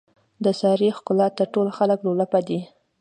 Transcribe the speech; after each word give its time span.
د 0.43 0.45
سارې 0.59 0.89
ښکلاته 0.97 1.43
ټول 1.53 1.67
خلک 1.77 1.99
لولپه 2.05 2.39
دي. 2.47 2.59